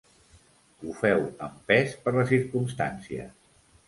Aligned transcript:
Ho 0.85 0.95
feu 1.01 1.19
empès 1.47 1.93
per 2.05 2.13
les 2.15 2.31
circumstàncies. 2.31 3.29